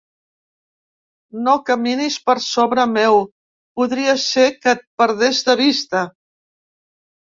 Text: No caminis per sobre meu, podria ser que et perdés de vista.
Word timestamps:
No 1.47 1.53
caminis 1.67 2.17
per 2.31 2.37
sobre 2.47 2.87
meu, 2.95 3.23
podria 3.79 4.19
ser 4.27 4.51
que 4.59 4.77
et 4.77 4.85
perdés 5.05 5.47
de 5.53 5.61
vista. 5.67 6.07